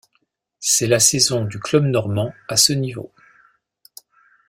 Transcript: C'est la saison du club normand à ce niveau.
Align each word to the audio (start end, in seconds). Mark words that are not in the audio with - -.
C'est 0.59 0.87
la 0.87 0.99
saison 0.99 1.45
du 1.45 1.59
club 1.59 1.83
normand 1.83 2.33
à 2.47 2.57
ce 2.57 2.73
niveau. 2.73 3.11